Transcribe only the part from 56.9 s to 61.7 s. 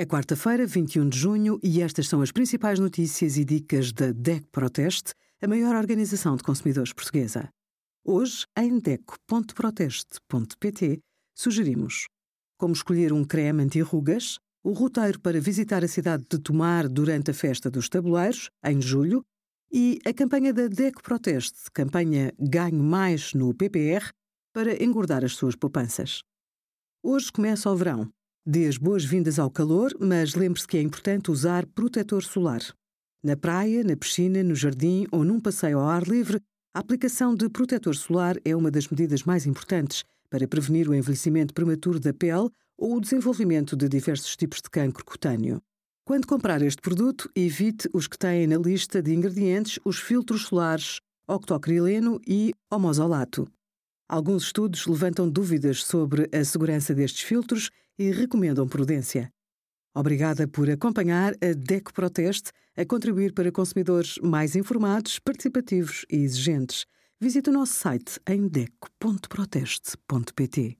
destes filtros e recomendam prudência. Obrigada por acompanhar a